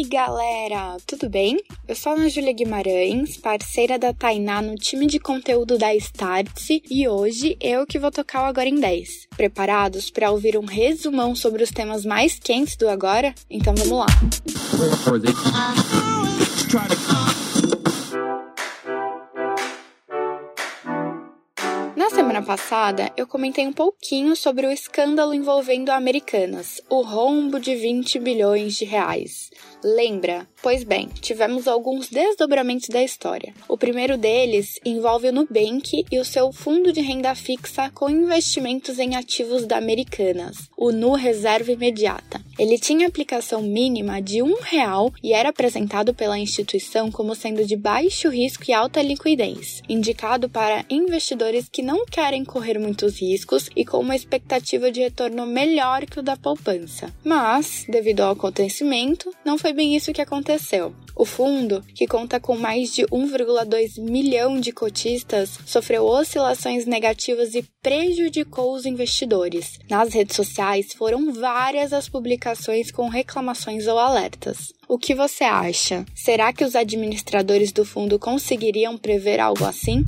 aí, 0.00 0.04
galera? 0.04 0.96
Tudo 1.06 1.28
bem? 1.28 1.58
Eu 1.86 1.94
sou 1.94 2.12
a 2.12 2.14
Ana 2.14 2.28
Júlia 2.28 2.52
Guimarães, 2.52 3.36
parceira 3.36 3.98
da 3.98 4.12
Tainá 4.12 4.62
no 4.62 4.74
time 4.74 5.06
de 5.06 5.18
conteúdo 5.18 5.76
da 5.76 5.94
Startse 5.94 6.82
e 6.90 7.06
hoje 7.06 7.56
eu 7.60 7.86
que 7.86 7.98
vou 7.98 8.10
tocar 8.10 8.42
o 8.42 8.46
Agora 8.46 8.68
em 8.68 8.80
10. 8.80 9.28
Preparados 9.36 10.10
para 10.10 10.30
ouvir 10.30 10.56
um 10.56 10.64
resumão 10.64 11.34
sobre 11.34 11.62
os 11.62 11.70
temas 11.70 12.04
mais 12.04 12.38
quentes 12.38 12.76
do 12.76 12.88
agora? 12.88 13.34
Então 13.50 13.74
vamos 13.74 13.98
lá. 13.98 14.06
Na 21.96 22.08
semana 22.08 22.42
passada, 22.42 23.12
eu 23.16 23.26
comentei 23.26 23.66
um 23.66 23.72
pouquinho 23.72 24.34
sobre 24.34 24.66
o 24.66 24.70
escândalo 24.70 25.34
envolvendo 25.34 25.90
Americanas, 25.90 26.80
o 26.88 27.02
rombo 27.02 27.60
de 27.60 27.74
20 27.76 28.18
bilhões 28.18 28.74
de 28.74 28.84
reais. 28.84 29.50
Lembra? 29.82 30.46
Pois 30.62 30.84
bem, 30.84 31.08
tivemos 31.20 31.66
alguns 31.66 32.10
desdobramentos 32.10 32.88
da 32.88 33.02
história. 33.02 33.54
O 33.66 33.78
primeiro 33.78 34.18
deles 34.18 34.78
envolve 34.84 35.28
o 35.28 35.32
Nubank 35.32 36.04
e 36.10 36.18
o 36.18 36.24
seu 36.24 36.52
fundo 36.52 36.92
de 36.92 37.00
renda 37.00 37.34
fixa 37.34 37.90
com 37.90 38.10
investimentos 38.10 38.98
em 38.98 39.16
ativos 39.16 39.66
da 39.66 39.78
Americanas, 39.78 40.56
o 40.76 40.92
Nu 40.92 41.12
Reserva 41.12 41.72
Imediata. 41.72 42.40
Ele 42.58 42.78
tinha 42.78 43.08
aplicação 43.08 43.62
mínima 43.62 44.20
de 44.20 44.42
um 44.42 44.60
real 44.60 45.10
e 45.22 45.32
era 45.32 45.48
apresentado 45.48 46.12
pela 46.12 46.38
instituição 46.38 47.10
como 47.10 47.34
sendo 47.34 47.64
de 47.64 47.74
baixo 47.74 48.28
risco 48.28 48.64
e 48.68 48.74
alta 48.74 49.00
liquidez, 49.00 49.80
indicado 49.88 50.46
para 50.46 50.84
investidores 50.90 51.70
que 51.72 51.80
não 51.80 52.04
querem 52.04 52.44
correr 52.44 52.78
muitos 52.78 53.18
riscos 53.18 53.70
e 53.74 53.82
com 53.82 53.96
uma 53.98 54.14
expectativa 54.14 54.90
de 54.92 55.00
retorno 55.00 55.46
melhor 55.46 56.04
que 56.04 56.18
o 56.18 56.22
da 56.22 56.36
poupança. 56.36 57.10
Mas, 57.24 57.86
devido 57.88 58.20
ao 58.20 58.32
acontecimento, 58.32 59.32
não 59.42 59.56
foi 59.56 59.69
bem 59.72 59.96
isso 59.96 60.12
que 60.12 60.20
aconteceu. 60.20 60.94
O 61.14 61.24
fundo, 61.24 61.82
que 61.94 62.06
conta 62.06 62.40
com 62.40 62.56
mais 62.56 62.94
de 62.94 63.02
1,2 63.02 64.00
milhão 64.00 64.58
de 64.58 64.72
cotistas, 64.72 65.58
sofreu 65.66 66.04
oscilações 66.04 66.86
negativas 66.86 67.54
e 67.54 67.62
prejudicou 67.82 68.74
os 68.74 68.86
investidores. 68.86 69.78
Nas 69.88 70.14
redes 70.14 70.36
sociais 70.36 70.92
foram 70.94 71.32
várias 71.32 71.92
as 71.92 72.08
publicações 72.08 72.90
com 72.90 73.08
reclamações 73.08 73.86
ou 73.86 73.98
alertas. 73.98 74.72
O 74.88 74.98
que 74.98 75.14
você 75.14 75.44
acha? 75.44 76.04
Será 76.14 76.52
que 76.52 76.64
os 76.64 76.74
administradores 76.74 77.70
do 77.70 77.84
fundo 77.84 78.18
conseguiriam 78.18 78.96
prever 78.96 79.40
algo 79.40 79.64
assim? 79.64 80.02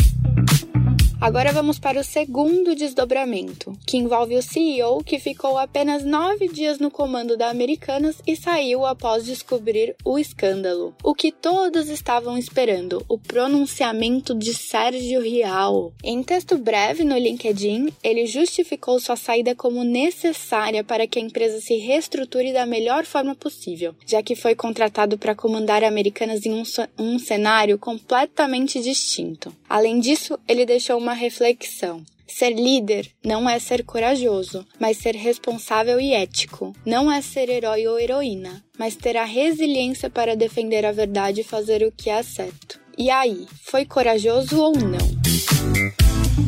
Agora 1.23 1.53
vamos 1.53 1.79
para 1.79 2.01
o 2.01 2.03
segundo 2.03 2.75
desdobramento, 2.75 3.79
que 3.87 3.97
envolve 3.97 4.35
o 4.35 4.43
CEO 4.43 5.05
que 5.05 5.21
ficou 5.21 5.57
apenas 5.57 6.05
nove 6.05 6.49
dias 6.49 6.81
no 6.81 6.91
comando 6.91 7.37
da 7.37 7.49
Americanas 7.49 8.17
e 8.27 8.35
saiu 8.35 8.85
após 8.85 9.25
descobrir 9.25 9.95
o 10.05 10.19
escândalo. 10.19 10.93
O 11.01 11.15
que 11.15 11.31
todos 11.31 11.89
estavam 11.89 12.37
esperando, 12.37 13.05
o 13.09 13.17
pronunciamento 13.17 14.35
de 14.35 14.53
Sérgio 14.53 15.21
Rial. 15.21 15.93
Em 16.03 16.25
texto 16.25 16.59
breve 16.59 17.05
no 17.05 17.17
LinkedIn, 17.17 17.93
ele 18.03 18.27
justificou 18.27 18.99
sua 18.99 19.15
saída 19.15 19.55
como 19.55 19.85
necessária 19.85 20.83
para 20.83 21.07
que 21.07 21.21
a 21.21 21.23
empresa 21.23 21.61
se 21.61 21.77
reestruture 21.77 22.53
da 22.53 22.67
melhor 22.67 23.05
forma 23.05 23.37
possível, 23.37 23.95
já 24.05 24.25
que 24.25 24.35
foi 24.35 24.57
contratado 24.57 25.17
para 25.17 25.37
comandar 25.37 25.85
Americanas 25.85 26.45
em 26.45 26.53
um, 26.53 26.65
um 26.99 27.17
cenário 27.17 27.79
completamente 27.79 28.81
distinto. 28.81 29.55
Além 29.69 30.01
disso, 30.01 30.37
ele 30.49 30.67
deixou 30.67 30.99
uma 30.99 31.12
reflexão. 31.13 32.05
Ser 32.27 32.51
líder 32.51 33.11
não 33.23 33.49
é 33.49 33.59
ser 33.59 33.85
corajoso, 33.85 34.67
mas 34.79 34.97
ser 34.97 35.15
responsável 35.15 36.01
e 36.01 36.15
ético. 36.15 36.75
Não 36.85 37.13
é 37.13 37.21
ser 37.21 37.51
herói 37.51 37.87
ou 37.87 38.01
heroína, 38.01 38.65
mas 38.79 38.97
ter 38.97 39.17
a 39.17 39.25
resiliência 39.25 40.09
para 40.09 40.35
defender 40.35 40.87
a 40.87 40.93
verdade 40.93 41.43
e 41.43 41.45
fazer 41.45 41.83
o 41.83 41.93
que 41.93 42.09
é 42.09 42.23
certo. 42.23 42.81
E 42.97 43.11
aí, 43.11 43.47
foi 43.63 43.85
corajoso 43.85 44.59
ou 44.59 44.73
não? 44.73 45.23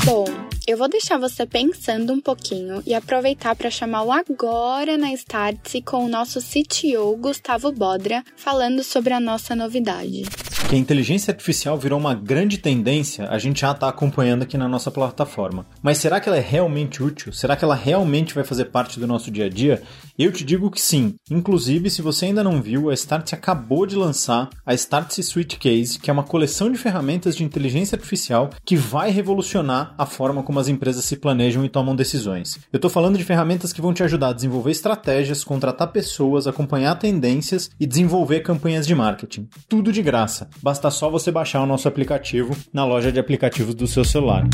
Bom, 0.04 0.24
eu 0.66 0.78
vou 0.78 0.88
deixar 0.88 1.18
você 1.18 1.44
pensando 1.44 2.12
um 2.12 2.20
pouquinho 2.20 2.82
e 2.86 2.94
aproveitar 2.94 3.54
para 3.54 3.70
chamar 3.70 4.04
o 4.04 4.12
agora 4.12 4.96
na 4.96 5.12
Startse 5.12 5.82
com 5.82 6.04
o 6.04 6.08
nosso 6.08 6.40
CTO 6.40 7.16
Gustavo 7.18 7.70
Bodra 7.70 8.24
falando 8.36 8.82
sobre 8.82 9.12
a 9.12 9.20
nossa 9.20 9.54
novidade 9.54 10.22
que 10.68 10.74
a 10.74 10.78
inteligência 10.78 11.30
artificial 11.30 11.76
virou 11.76 11.98
uma 11.98 12.14
grande 12.14 12.58
tendência, 12.58 13.28
a 13.28 13.38
gente 13.38 13.60
já 13.60 13.72
está 13.72 13.88
acompanhando 13.88 14.42
aqui 14.42 14.56
na 14.56 14.68
nossa 14.68 14.90
plataforma. 14.90 15.66
Mas 15.82 15.98
será 15.98 16.20
que 16.20 16.28
ela 16.28 16.38
é 16.38 16.40
realmente 16.40 17.02
útil? 17.02 17.32
Será 17.32 17.54
que 17.54 17.64
ela 17.64 17.74
realmente 17.74 18.34
vai 18.34 18.44
fazer 18.44 18.66
parte 18.66 18.98
do 18.98 19.06
nosso 19.06 19.30
dia 19.30 19.46
a 19.46 19.48
dia? 19.48 19.82
Eu 20.18 20.32
te 20.32 20.44
digo 20.44 20.70
que 20.70 20.80
sim. 20.80 21.14
Inclusive, 21.30 21.90
se 21.90 22.00
você 22.00 22.26
ainda 22.26 22.42
não 22.42 22.62
viu, 22.62 22.88
a 22.88 22.94
Startse 22.94 23.34
acabou 23.34 23.84
de 23.84 23.96
lançar 23.96 24.48
a 24.64 24.72
Startse 24.74 25.22
Suite 25.22 25.58
Case, 25.58 25.98
que 25.98 26.08
é 26.08 26.12
uma 26.12 26.22
coleção 26.22 26.70
de 26.70 26.78
ferramentas 26.78 27.36
de 27.36 27.44
inteligência 27.44 27.96
artificial 27.96 28.50
que 28.64 28.76
vai 28.76 29.10
revolucionar 29.10 29.94
a 29.98 30.06
forma 30.06 30.42
como 30.42 30.60
as 30.60 30.68
empresas 30.68 31.04
se 31.04 31.16
planejam 31.16 31.64
e 31.64 31.68
tomam 31.68 31.94
decisões. 31.94 32.58
Eu 32.72 32.78
estou 32.78 32.90
falando 32.90 33.18
de 33.18 33.24
ferramentas 33.24 33.72
que 33.72 33.82
vão 33.82 33.92
te 33.92 34.02
ajudar 34.02 34.28
a 34.28 34.32
desenvolver 34.32 34.70
estratégias, 34.70 35.44
contratar 35.44 35.88
pessoas, 35.88 36.46
acompanhar 36.46 36.94
tendências 36.98 37.70
e 37.78 37.86
desenvolver 37.86 38.40
campanhas 38.40 38.86
de 38.86 38.94
marketing. 38.94 39.48
Tudo 39.68 39.92
de 39.92 40.02
graça 40.02 40.48
basta 40.62 40.90
só 40.90 41.10
você 41.10 41.30
baixar 41.30 41.62
o 41.62 41.66
nosso 41.66 41.88
aplicativo 41.88 42.56
na 42.72 42.84
loja 42.84 43.12
de 43.12 43.18
aplicativos 43.18 43.74
do 43.74 43.86
seu 43.86 44.04
celular. 44.04 44.44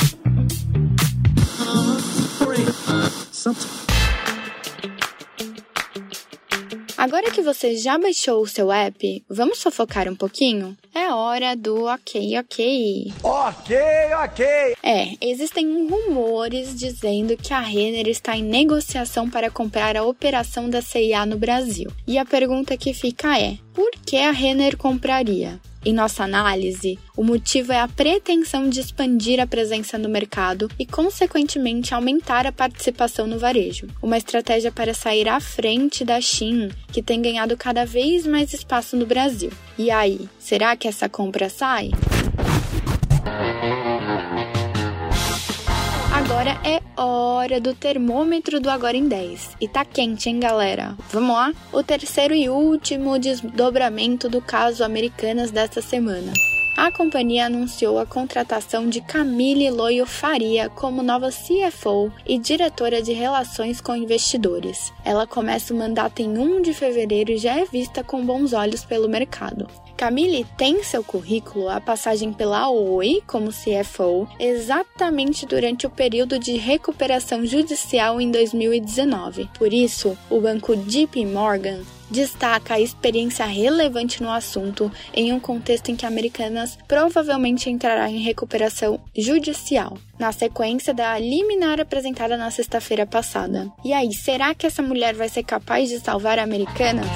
Agora 7.01 7.31
que 7.31 7.41
você 7.41 7.77
já 7.77 7.97
baixou 7.97 8.43
o 8.43 8.47
seu 8.47 8.71
app, 8.71 9.25
vamos 9.27 9.63
fofocar 9.63 10.07
um 10.07 10.15
pouquinho? 10.15 10.77
É 10.95 11.11
hora 11.11 11.57
do 11.57 11.87
ok, 11.87 12.39
ok. 12.39 13.11
Ok, 13.23 13.77
ok. 14.23 14.47
É, 14.83 15.15
existem 15.19 15.89
rumores 15.89 16.79
dizendo 16.79 17.39
que 17.39 17.55
a 17.55 17.61
Renner 17.61 18.07
está 18.07 18.37
em 18.37 18.43
negociação 18.43 19.31
para 19.31 19.51
comprar 19.51 19.97
a 19.97 20.05
operação 20.05 20.69
da 20.69 20.83
CIA 20.83 21.25
no 21.25 21.39
Brasil. 21.39 21.91
E 22.07 22.19
a 22.19 22.25
pergunta 22.27 22.77
que 22.77 22.93
fica 22.93 23.41
é: 23.41 23.57
por 23.73 23.91
que 24.05 24.19
a 24.19 24.31
Renner 24.31 24.77
compraria? 24.77 25.59
Em 25.85 25.95
nossa 25.95 26.25
análise, 26.25 26.99
o 27.17 27.25
motivo 27.25 27.73
é 27.73 27.81
a 27.81 27.89
pretensão 27.89 28.69
de 28.69 28.81
expandir 28.81 29.41
a 29.41 29.47
presença 29.47 29.97
no 29.97 30.11
mercado 30.11 30.71
e, 30.79 30.85
consequentemente, 30.85 31.95
aumentar 31.95 32.47
a 32.47 32.53
participação 32.53 33.27
no 33.27 33.39
varejo. 33.39 33.87
Uma 34.03 34.19
estratégia 34.19 34.71
para 34.71 34.93
sair 34.93 35.27
à 35.27 35.41
frente 35.41 36.05
da 36.05 36.21
Shein, 36.21 36.71
que 36.93 37.03
tem 37.03 37.23
ganhado 37.23 37.57
cada 37.57 37.87
vez 37.87 38.27
mais 38.27 38.53
espaço 38.53 38.95
no 38.95 39.07
Brasil. 39.07 39.51
E 39.79 39.91
aí, 39.91 40.29
será 40.39 40.77
que 40.77 40.87
essa 40.87 41.09
compra 41.09 41.49
sai? 41.49 41.91
Agora 46.41 46.59
é 46.65 46.81
hora 46.99 47.61
do 47.61 47.75
termômetro 47.75 48.61
do 48.61 48.71
Agora 48.71 48.97
em 48.97 49.07
10. 49.07 49.59
E 49.61 49.69
tá 49.69 49.85
quente, 49.85 50.31
hein, 50.31 50.41
galera? 50.41 50.97
Vamos 51.11 51.37
lá? 51.37 51.53
O 51.71 51.83
terceiro 51.83 52.35
e 52.35 52.49
último 52.49 53.19
desdobramento 53.19 54.27
do 54.27 54.41
caso 54.41 54.83
Americanas 54.83 55.51
desta 55.51 55.83
semana. 55.83 56.33
A 56.81 56.91
companhia 56.91 57.45
anunciou 57.45 57.99
a 57.99 58.07
contratação 58.07 58.89
de 58.89 59.03
Camille 59.03 59.71
Loyo 59.71 60.07
Faria 60.07 60.71
como 60.71 61.03
nova 61.03 61.29
CFO 61.29 62.11
e 62.27 62.39
diretora 62.39 63.03
de 63.03 63.13
relações 63.13 63.83
com 63.83 63.95
investidores. 63.95 64.91
Ela 65.05 65.27
começa 65.27 65.75
o 65.75 65.77
mandato 65.77 66.23
em 66.23 66.39
1 66.39 66.63
de 66.63 66.73
fevereiro 66.73 67.33
e 67.33 67.37
já 67.37 67.55
é 67.61 67.67
vista 67.67 68.03
com 68.03 68.25
bons 68.25 68.55
olhos 68.55 68.83
pelo 68.83 69.11
mercado. 69.11 69.69
Camille 69.95 70.47
tem 70.57 70.77
em 70.77 70.83
seu 70.83 71.05
currículo 71.05 71.69
a 71.69 71.83
passagem 71.83 72.33
pela 72.33 72.71
Oi 72.71 73.23
como 73.27 73.51
CFO 73.51 74.27
exatamente 74.39 75.45
durante 75.45 75.87
o 75.87 75.91
período 75.91 76.39
de 76.39 76.57
recuperação 76.57 77.45
judicial 77.45 78.19
em 78.23 78.31
2019. 78.31 79.51
Por 79.59 79.71
isso, 79.71 80.17
o 80.31 80.41
banco 80.41 80.75
JP 80.75 81.27
Morgan 81.27 81.83
destaca 82.11 82.75
a 82.75 82.81
experiência 82.81 83.45
relevante 83.45 84.23
no 84.23 84.31
assunto 84.31 84.91
em 85.15 85.33
um 85.33 85.41
contexto 85.41 85.91
em 85.91 85.97
que 85.97 86.07
Americanas 86.07 86.79
provavelmente 86.89 87.71
entrará 87.71 88.11
em 88.11 88.19
recuperação 88.19 89.01
judicial, 89.17 89.97
na 90.19 90.33
sequência 90.33 90.93
da 90.93 91.19
liminar 91.19 91.81
apresentada 91.81 92.37
na 92.37 92.51
sexta-feira 92.51 93.07
passada. 93.07 93.71
E 93.85 93.93
aí, 93.93 94.13
será 94.13 94.55
que 94.55 94.67
essa 94.67 94.83
mulher 94.83 95.15
vai 95.15 95.29
ser 95.29 95.45
capaz 95.45 95.89
de 95.89 95.99
salvar 96.01 96.39
Americanas? 96.39 97.07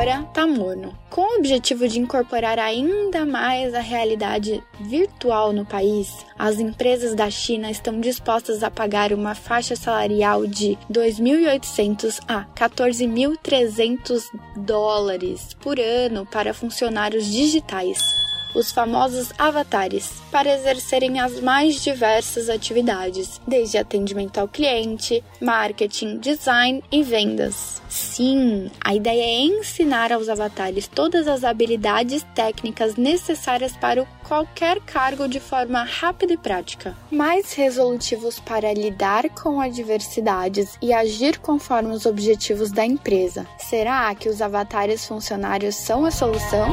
Agora 0.00 0.22
tá 0.32 0.46
morno. 0.46 0.96
Com 1.10 1.20
o 1.20 1.38
objetivo 1.38 1.86
de 1.86 2.00
incorporar 2.00 2.58
ainda 2.58 3.26
mais 3.26 3.74
a 3.74 3.80
realidade 3.80 4.62
virtual 4.80 5.52
no 5.52 5.66
país, 5.66 6.24
as 6.38 6.58
empresas 6.58 7.14
da 7.14 7.28
China 7.28 7.70
estão 7.70 8.00
dispostas 8.00 8.62
a 8.62 8.70
pagar 8.70 9.12
uma 9.12 9.34
faixa 9.34 9.76
salarial 9.76 10.46
de 10.46 10.78
2.800 10.90 12.20
a 12.26 12.44
14.300 12.56 14.22
dólares 14.56 15.54
por 15.60 15.78
ano 15.78 16.24
para 16.24 16.54
funcionários 16.54 17.26
digitais. 17.26 18.19
Os 18.54 18.70
famosos 18.70 19.32
avatares, 19.38 20.12
para 20.30 20.52
exercerem 20.52 21.20
as 21.20 21.40
mais 21.40 21.82
diversas 21.82 22.48
atividades, 22.48 23.40
desde 23.46 23.78
atendimento 23.78 24.38
ao 24.38 24.48
cliente, 24.48 25.22
marketing, 25.40 26.18
design 26.18 26.82
e 26.90 27.02
vendas. 27.02 27.80
Sim, 27.88 28.70
a 28.84 28.94
ideia 28.94 29.22
é 29.22 29.40
ensinar 29.40 30.12
aos 30.12 30.28
avatares 30.28 30.86
todas 30.86 31.26
as 31.26 31.42
habilidades 31.42 32.24
técnicas 32.34 32.94
necessárias 32.94 33.76
para 33.76 34.06
qualquer 34.22 34.80
cargo 34.80 35.26
de 35.26 35.40
forma 35.40 35.82
rápida 35.82 36.32
e 36.32 36.36
prática. 36.36 36.96
Mais 37.10 37.52
resolutivos 37.52 38.38
para 38.38 38.72
lidar 38.72 39.28
com 39.30 39.60
adversidades 39.60 40.78
e 40.80 40.92
agir 40.92 41.38
conforme 41.38 41.92
os 41.92 42.06
objetivos 42.06 42.70
da 42.70 42.86
empresa. 42.86 43.44
Será 43.58 44.14
que 44.14 44.28
os 44.28 44.40
avatares 44.40 45.04
funcionários 45.04 45.74
são 45.74 46.04
a 46.04 46.12
solução? 46.12 46.68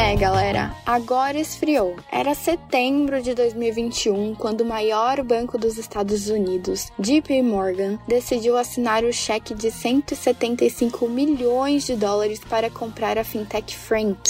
É, 0.00 0.14
galera, 0.14 0.72
agora 0.86 1.40
esfriou. 1.40 1.96
Era 2.12 2.32
setembro 2.32 3.20
de 3.20 3.34
2021 3.34 4.36
quando 4.36 4.60
o 4.60 4.64
maior 4.64 5.24
banco 5.24 5.58
dos 5.58 5.76
Estados 5.76 6.28
Unidos, 6.28 6.92
JP 7.00 7.42
Morgan, 7.42 7.98
decidiu 8.06 8.56
assinar 8.56 9.02
o 9.02 9.12
cheque 9.12 9.54
de 9.54 9.72
175 9.72 11.08
milhões 11.08 11.84
de 11.84 11.96
dólares 11.96 12.38
para 12.38 12.70
comprar 12.70 13.18
a 13.18 13.24
fintech 13.24 13.76
Frank, 13.76 14.20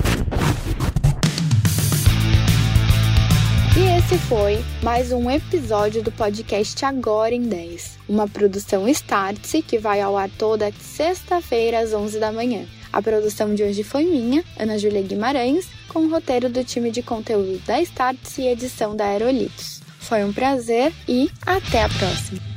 E 3.77 3.98
esse 3.98 4.18
foi 4.30 4.63
mais 4.81 5.12
um 5.12 5.30
episódio 5.30 6.01
do 6.01 6.10
podcast 6.10 6.86
Agora 6.86 7.36
em 7.36 7.42
10, 7.42 8.00
uma 8.07 8.25
produção 8.25 8.88
Startse 8.88 9.62
que 9.62 9.77
vai 9.77 10.00
ao 10.00 10.16
ar 10.16 10.30
toda 10.30 10.72
sexta-feira 10.80 11.80
às 11.80 11.92
11 11.92 12.18
da 12.18 12.31
manhã. 12.31 12.66
A 12.94 13.01
produção 13.01 13.54
de 13.54 13.63
hoje 13.63 13.83
foi 13.83 14.06
minha, 14.06 14.45
Ana 14.57 14.80
Júlia 14.80 15.01
Guimarães, 15.01 15.68
com 15.89 16.06
o 16.06 16.10
roteiro 16.10 16.48
do 16.48 16.63
time 16.63 16.89
de 16.89 17.04
conteúdo 17.04 17.62
da 17.66 17.81
Startse 17.81 18.44
e 18.44 18.48
edição 18.48 18.95
da 18.95 19.07
Aerolitos. 19.07 19.81
Foi 20.00 20.24
um 20.24 20.31
prazer 20.31 20.94
e 21.06 21.30
até 21.45 21.83
a 21.83 21.89
próxima! 21.89 22.55